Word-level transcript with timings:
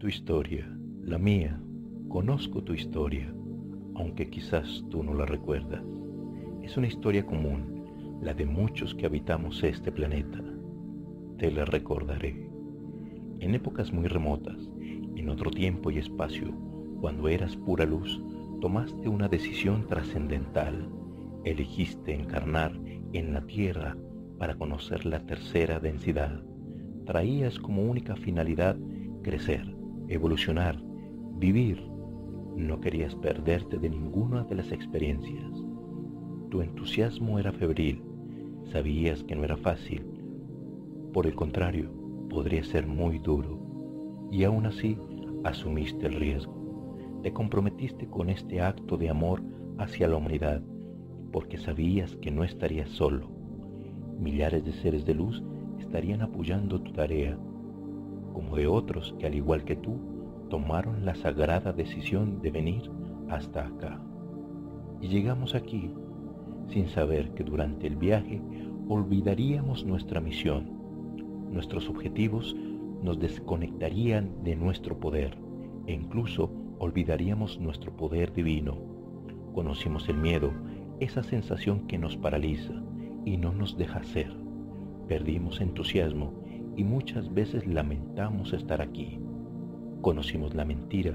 Tu 0.00 0.08
historia, 0.08 0.66
la 1.02 1.18
mía, 1.18 1.60
conozco 2.08 2.64
tu 2.64 2.72
historia, 2.72 3.30
aunque 3.94 4.30
quizás 4.30 4.82
tú 4.88 5.02
no 5.02 5.12
la 5.12 5.26
recuerdas. 5.26 5.82
Es 6.62 6.78
una 6.78 6.86
historia 6.86 7.26
común, 7.26 7.84
la 8.22 8.32
de 8.32 8.46
muchos 8.46 8.94
que 8.94 9.04
habitamos 9.04 9.62
este 9.62 9.92
planeta. 9.92 10.42
Te 11.36 11.50
la 11.50 11.66
recordaré. 11.66 12.48
En 13.40 13.54
épocas 13.54 13.92
muy 13.92 14.06
remotas, 14.06 14.70
en 14.80 15.28
otro 15.28 15.50
tiempo 15.50 15.90
y 15.90 15.98
espacio, 15.98 16.50
cuando 17.02 17.28
eras 17.28 17.54
pura 17.58 17.84
luz, 17.84 18.22
tomaste 18.62 19.06
una 19.06 19.28
decisión 19.28 19.86
trascendental. 19.86 20.88
Elegiste 21.44 22.14
encarnar 22.14 22.72
en 23.12 23.34
la 23.34 23.42
Tierra 23.42 23.98
para 24.38 24.54
conocer 24.54 25.04
la 25.04 25.20
tercera 25.26 25.78
densidad. 25.78 26.42
Traías 27.04 27.58
como 27.58 27.82
única 27.82 28.16
finalidad 28.16 28.78
crecer, 29.22 29.78
evolucionar, 30.10 30.82
vivir. 31.38 31.80
No 32.56 32.80
querías 32.80 33.14
perderte 33.14 33.78
de 33.78 33.88
ninguna 33.88 34.42
de 34.44 34.56
las 34.56 34.72
experiencias. 34.72 35.64
Tu 36.50 36.60
entusiasmo 36.62 37.38
era 37.38 37.52
febril. 37.52 38.02
Sabías 38.72 39.22
que 39.22 39.36
no 39.36 39.44
era 39.44 39.56
fácil. 39.56 40.04
Por 41.12 41.26
el 41.26 41.34
contrario, 41.34 41.90
podría 42.28 42.64
ser 42.64 42.86
muy 42.86 43.20
duro. 43.20 43.58
Y 44.32 44.42
aún 44.42 44.66
así, 44.66 44.98
asumiste 45.44 46.06
el 46.06 46.14
riesgo. 46.14 46.54
Te 47.22 47.32
comprometiste 47.32 48.08
con 48.08 48.30
este 48.30 48.60
acto 48.60 48.96
de 48.96 49.10
amor 49.10 49.42
hacia 49.78 50.08
la 50.08 50.16
humanidad, 50.16 50.60
porque 51.32 51.56
sabías 51.56 52.16
que 52.16 52.32
no 52.32 52.42
estarías 52.42 52.90
solo. 52.90 53.28
Millares 54.18 54.64
de 54.64 54.72
seres 54.72 55.04
de 55.04 55.14
luz 55.14 55.42
estarían 55.78 56.22
apoyando 56.22 56.80
tu 56.80 56.92
tarea 56.92 57.38
como 58.32 58.56
de 58.56 58.66
otros 58.66 59.14
que 59.18 59.26
al 59.26 59.34
igual 59.34 59.64
que 59.64 59.76
tú 59.76 59.98
tomaron 60.48 61.04
la 61.04 61.14
sagrada 61.14 61.72
decisión 61.72 62.40
de 62.42 62.50
venir 62.50 62.90
hasta 63.28 63.66
acá. 63.66 64.00
Y 65.00 65.08
llegamos 65.08 65.54
aquí 65.54 65.90
sin 66.68 66.88
saber 66.88 67.32
que 67.34 67.44
durante 67.44 67.86
el 67.86 67.96
viaje 67.96 68.42
olvidaríamos 68.88 69.84
nuestra 69.84 70.20
misión. 70.20 70.70
Nuestros 71.50 71.88
objetivos 71.88 72.56
nos 73.02 73.18
desconectarían 73.18 74.42
de 74.44 74.56
nuestro 74.56 74.98
poder 74.98 75.36
e 75.86 75.92
incluso 75.92 76.50
olvidaríamos 76.78 77.58
nuestro 77.58 77.96
poder 77.96 78.32
divino. 78.32 78.76
Conocimos 79.54 80.08
el 80.08 80.16
miedo, 80.16 80.52
esa 81.00 81.22
sensación 81.22 81.86
que 81.86 81.98
nos 81.98 82.16
paraliza 82.16 82.74
y 83.24 83.36
no 83.36 83.52
nos 83.52 83.76
deja 83.76 84.02
ser. 84.02 84.32
Perdimos 85.08 85.60
entusiasmo 85.60 86.32
y 86.80 86.84
muchas 86.84 87.34
veces 87.34 87.66
lamentamos 87.66 88.54
estar 88.54 88.80
aquí. 88.80 89.18
Conocimos 90.00 90.54
la 90.54 90.64
mentira, 90.64 91.14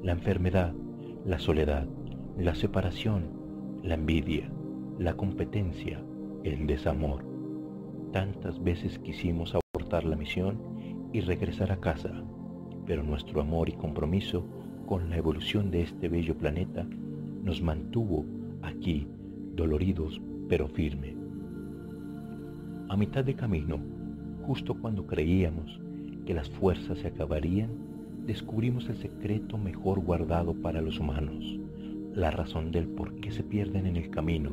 la 0.00 0.12
enfermedad, 0.12 0.72
la 1.26 1.40
soledad, 1.40 1.88
la 2.38 2.54
separación, 2.54 3.24
la 3.82 3.94
envidia, 3.94 4.48
la 5.00 5.14
competencia, 5.14 6.00
el 6.44 6.68
desamor. 6.68 7.24
Tantas 8.12 8.62
veces 8.62 9.00
quisimos 9.00 9.56
abortar 9.56 10.04
la 10.04 10.14
misión 10.14 10.60
y 11.12 11.20
regresar 11.20 11.72
a 11.72 11.80
casa, 11.80 12.22
pero 12.86 13.02
nuestro 13.02 13.40
amor 13.40 13.70
y 13.70 13.72
compromiso 13.72 14.46
con 14.86 15.10
la 15.10 15.16
evolución 15.16 15.72
de 15.72 15.82
este 15.82 16.08
bello 16.08 16.38
planeta 16.38 16.86
nos 17.42 17.60
mantuvo 17.60 18.24
aquí, 18.62 19.08
doloridos 19.56 20.22
pero 20.48 20.68
firme. 20.68 21.16
A 22.88 22.96
mitad 22.96 23.24
de 23.24 23.34
camino 23.34 24.01
Justo 24.42 24.74
cuando 24.74 25.06
creíamos 25.06 25.80
que 26.26 26.34
las 26.34 26.50
fuerzas 26.50 26.98
se 26.98 27.08
acabarían, 27.08 27.70
descubrimos 28.26 28.88
el 28.88 28.96
secreto 28.96 29.56
mejor 29.56 30.00
guardado 30.00 30.54
para 30.54 30.80
los 30.80 30.98
humanos, 30.98 31.58
la 32.14 32.30
razón 32.30 32.72
del 32.72 32.88
por 32.88 33.14
qué 33.20 33.30
se 33.30 33.42
pierden 33.42 33.86
en 33.86 33.96
el 33.96 34.10
camino. 34.10 34.50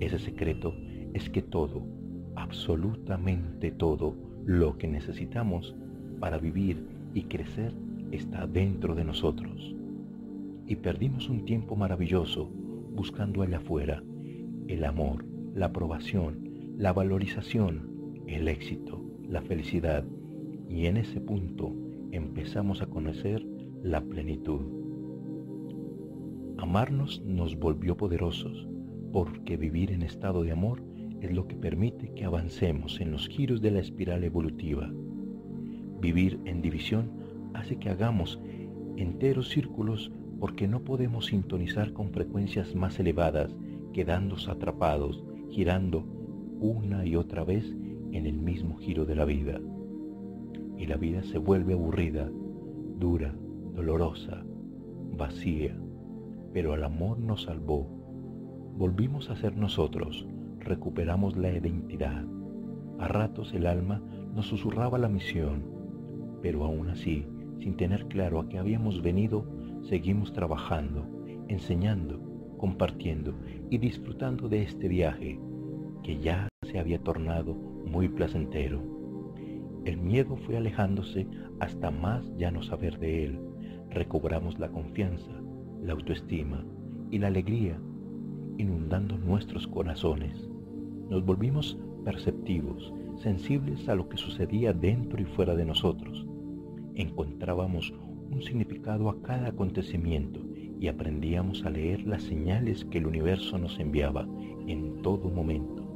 Ese 0.00 0.18
secreto 0.18 0.74
es 1.14 1.30
que 1.30 1.42
todo, 1.42 1.82
absolutamente 2.34 3.70
todo, 3.70 4.14
lo 4.44 4.76
que 4.78 4.88
necesitamos 4.88 5.74
para 6.18 6.38
vivir 6.38 6.84
y 7.14 7.22
crecer 7.22 7.72
está 8.10 8.46
dentro 8.46 8.94
de 8.94 9.04
nosotros. 9.04 9.74
Y 10.66 10.76
perdimos 10.76 11.28
un 11.28 11.44
tiempo 11.44 11.76
maravilloso 11.76 12.50
buscando 12.94 13.42
allá 13.42 13.58
afuera 13.58 14.02
el 14.68 14.84
amor, 14.84 15.24
la 15.54 15.66
aprobación, 15.66 16.50
la 16.76 16.92
valorización, 16.92 17.89
el 18.34 18.46
éxito, 18.46 19.02
la 19.28 19.42
felicidad 19.42 20.04
y 20.68 20.86
en 20.86 20.96
ese 20.96 21.20
punto 21.20 21.74
empezamos 22.12 22.80
a 22.80 22.86
conocer 22.86 23.44
la 23.82 24.00
plenitud. 24.02 24.60
Amarnos 26.58 27.22
nos 27.24 27.58
volvió 27.58 27.96
poderosos 27.96 28.68
porque 29.12 29.56
vivir 29.56 29.90
en 29.90 30.02
estado 30.02 30.44
de 30.44 30.52
amor 30.52 30.82
es 31.20 31.32
lo 31.32 31.48
que 31.48 31.56
permite 31.56 32.12
que 32.14 32.24
avancemos 32.24 33.00
en 33.00 33.10
los 33.10 33.28
giros 33.28 33.60
de 33.60 33.72
la 33.72 33.80
espiral 33.80 34.22
evolutiva. 34.22 34.88
Vivir 36.00 36.38
en 36.44 36.62
división 36.62 37.10
hace 37.52 37.76
que 37.76 37.90
hagamos 37.90 38.40
enteros 38.96 39.48
círculos 39.48 40.12
porque 40.38 40.68
no 40.68 40.84
podemos 40.84 41.26
sintonizar 41.26 41.92
con 41.92 42.12
frecuencias 42.12 42.76
más 42.76 42.98
elevadas, 43.00 43.54
quedándose 43.92 44.50
atrapados, 44.50 45.24
girando 45.50 46.04
una 46.60 47.04
y 47.04 47.16
otra 47.16 47.44
vez 47.44 47.74
en 48.12 48.26
el 48.26 48.38
mismo 48.38 48.76
giro 48.76 49.04
de 49.04 49.14
la 49.14 49.24
vida. 49.24 49.60
Y 50.76 50.86
la 50.86 50.96
vida 50.96 51.22
se 51.22 51.38
vuelve 51.38 51.74
aburrida, 51.74 52.30
dura, 52.98 53.34
dolorosa, 53.74 54.44
vacía. 55.16 55.76
Pero 56.52 56.74
el 56.74 56.84
amor 56.84 57.18
nos 57.18 57.42
salvó. 57.42 57.86
Volvimos 58.76 59.30
a 59.30 59.36
ser 59.36 59.56
nosotros, 59.56 60.26
recuperamos 60.58 61.36
la 61.36 61.52
identidad. 61.52 62.24
A 62.98 63.08
ratos 63.08 63.52
el 63.54 63.66
alma 63.66 64.02
nos 64.34 64.46
susurraba 64.46 64.98
la 64.98 65.08
misión, 65.08 65.62
pero 66.42 66.64
aún 66.64 66.88
así, 66.88 67.26
sin 67.58 67.76
tener 67.76 68.06
claro 68.06 68.40
a 68.40 68.48
qué 68.48 68.58
habíamos 68.58 69.02
venido, 69.02 69.44
seguimos 69.82 70.32
trabajando, 70.32 71.06
enseñando, 71.48 72.20
compartiendo 72.58 73.34
y 73.70 73.78
disfrutando 73.78 74.48
de 74.48 74.62
este 74.62 74.88
viaje 74.88 75.38
que 76.02 76.18
ya 76.18 76.48
se 76.62 76.78
había 76.78 76.98
tornado 76.98 77.56
muy 77.90 78.08
placentero. 78.08 78.80
El 79.84 79.98
miedo 79.98 80.36
fue 80.36 80.56
alejándose 80.56 81.26
hasta 81.58 81.90
más 81.90 82.24
ya 82.36 82.50
no 82.50 82.62
saber 82.62 82.98
de 82.98 83.24
él. 83.24 83.40
Recobramos 83.90 84.58
la 84.58 84.68
confianza, 84.70 85.32
la 85.82 85.94
autoestima 85.94 86.64
y 87.10 87.18
la 87.18 87.26
alegría, 87.26 87.80
inundando 88.58 89.18
nuestros 89.18 89.66
corazones. 89.66 90.48
Nos 91.08 91.24
volvimos 91.24 91.76
perceptivos, 92.04 92.92
sensibles 93.16 93.88
a 93.88 93.94
lo 93.94 94.08
que 94.08 94.16
sucedía 94.16 94.72
dentro 94.72 95.20
y 95.20 95.24
fuera 95.24 95.56
de 95.56 95.64
nosotros. 95.64 96.26
Encontrábamos 96.94 97.92
un 98.30 98.42
significado 98.42 99.08
a 99.08 99.20
cada 99.22 99.48
acontecimiento 99.48 100.40
y 100.78 100.86
aprendíamos 100.86 101.64
a 101.64 101.70
leer 101.70 102.06
las 102.06 102.22
señales 102.22 102.84
que 102.84 102.98
el 102.98 103.06
universo 103.06 103.58
nos 103.58 103.78
enviaba 103.80 104.28
en 104.66 105.02
todo 105.02 105.28
momento 105.28 105.90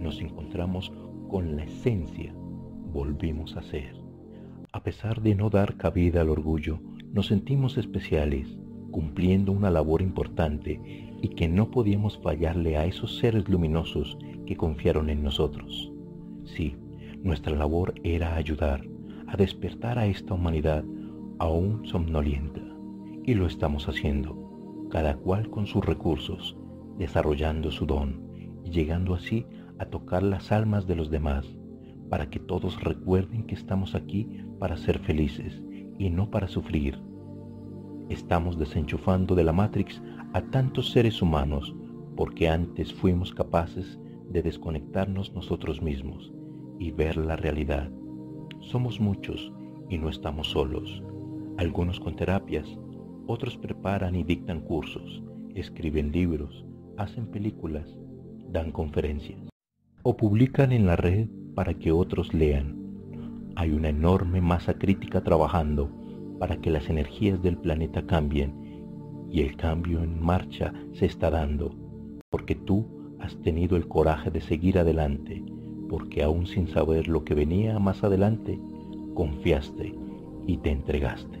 nos 0.00 0.20
encontramos 0.20 0.92
con 1.30 1.54
la 1.54 1.62
esencia, 1.62 2.34
volvimos 2.92 3.56
a 3.56 3.62
ser. 3.62 3.94
A 4.72 4.82
pesar 4.82 5.22
de 5.22 5.36
no 5.36 5.48
dar 5.48 5.76
cabida 5.76 6.22
al 6.22 6.28
orgullo, 6.28 6.80
nos 7.12 7.28
sentimos 7.28 7.78
especiales, 7.78 8.58
cumpliendo 8.90 9.52
una 9.52 9.70
labor 9.70 10.02
importante 10.02 10.80
y 11.22 11.28
que 11.28 11.48
no 11.48 11.70
podíamos 11.70 12.18
fallarle 12.18 12.76
a 12.76 12.84
esos 12.84 13.18
seres 13.18 13.48
luminosos 13.48 14.18
que 14.44 14.56
confiaron 14.56 15.08
en 15.08 15.22
nosotros. 15.22 15.92
Sí, 16.44 16.74
nuestra 17.22 17.54
labor 17.54 17.94
era 18.02 18.34
ayudar 18.34 18.84
a 19.28 19.36
despertar 19.36 20.00
a 20.00 20.06
esta 20.06 20.34
humanidad 20.34 20.84
aún 21.38 21.86
somnolienta, 21.86 22.60
y 23.24 23.34
lo 23.34 23.46
estamos 23.46 23.88
haciendo, 23.88 24.88
cada 24.90 25.16
cual 25.16 25.48
con 25.48 25.68
sus 25.68 25.84
recursos, 25.84 26.56
desarrollando 26.98 27.70
su 27.70 27.86
don 27.86 28.28
y 28.64 28.70
llegando 28.70 29.14
así 29.14 29.46
a 29.80 29.86
tocar 29.86 30.22
las 30.22 30.52
almas 30.52 30.86
de 30.86 30.94
los 30.94 31.10
demás, 31.10 31.46
para 32.10 32.28
que 32.28 32.38
todos 32.38 32.78
recuerden 32.82 33.44
que 33.44 33.54
estamos 33.54 33.94
aquí 33.94 34.28
para 34.58 34.76
ser 34.76 34.98
felices 34.98 35.62
y 35.98 36.10
no 36.10 36.30
para 36.30 36.48
sufrir. 36.48 37.00
Estamos 38.10 38.58
desenchufando 38.58 39.34
de 39.34 39.42
la 39.42 39.54
Matrix 39.54 40.02
a 40.34 40.42
tantos 40.42 40.90
seres 40.90 41.22
humanos 41.22 41.74
porque 42.14 42.46
antes 42.46 42.92
fuimos 42.92 43.32
capaces 43.32 43.98
de 44.28 44.42
desconectarnos 44.42 45.32
nosotros 45.32 45.80
mismos 45.80 46.30
y 46.78 46.90
ver 46.90 47.16
la 47.16 47.36
realidad. 47.36 47.90
Somos 48.60 49.00
muchos 49.00 49.50
y 49.88 49.96
no 49.96 50.10
estamos 50.10 50.50
solos. 50.50 51.02
Algunos 51.56 51.98
con 52.00 52.16
terapias, 52.16 52.68
otros 53.26 53.56
preparan 53.56 54.14
y 54.14 54.24
dictan 54.24 54.60
cursos, 54.60 55.22
escriben 55.54 56.12
libros, 56.12 56.66
hacen 56.98 57.28
películas, 57.28 57.96
dan 58.50 58.72
conferencias 58.72 59.49
o 60.02 60.16
publican 60.16 60.72
en 60.72 60.86
la 60.86 60.96
red 60.96 61.28
para 61.54 61.74
que 61.74 61.92
otros 61.92 62.32
lean. 62.34 62.76
Hay 63.56 63.72
una 63.72 63.88
enorme 63.88 64.40
masa 64.40 64.74
crítica 64.74 65.22
trabajando 65.22 65.90
para 66.38 66.56
que 66.56 66.70
las 66.70 66.88
energías 66.88 67.42
del 67.42 67.56
planeta 67.58 68.06
cambien 68.06 69.28
y 69.30 69.42
el 69.42 69.56
cambio 69.56 70.02
en 70.02 70.22
marcha 70.22 70.72
se 70.92 71.06
está 71.06 71.30
dando 71.30 71.74
porque 72.30 72.54
tú 72.54 72.86
has 73.18 73.36
tenido 73.42 73.76
el 73.76 73.88
coraje 73.88 74.30
de 74.30 74.40
seguir 74.40 74.78
adelante, 74.78 75.44
porque 75.88 76.22
aún 76.22 76.46
sin 76.46 76.68
saber 76.68 77.08
lo 77.08 77.24
que 77.24 77.34
venía 77.34 77.78
más 77.78 78.02
adelante, 78.04 78.58
confiaste 79.14 79.94
y 80.46 80.56
te 80.58 80.70
entregaste. 80.70 81.38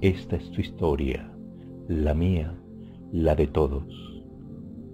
Esta 0.00 0.36
es 0.36 0.50
tu 0.52 0.60
historia, 0.60 1.30
la 1.88 2.14
mía, 2.14 2.54
la 3.12 3.34
de 3.34 3.48
todos. 3.48 3.84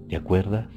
¿Te 0.08 0.16
acuerdas? 0.16 0.68